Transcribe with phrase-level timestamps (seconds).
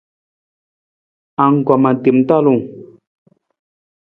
[1.43, 2.61] Anggoma tem talung.